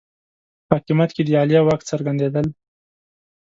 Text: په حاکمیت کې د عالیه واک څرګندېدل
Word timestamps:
په 0.67 0.73
حاکمیت 0.77 1.11
کې 1.15 1.21
د 1.25 1.29
عالیه 1.39 1.61
واک 1.65 1.81
څرګندېدل 1.91 2.47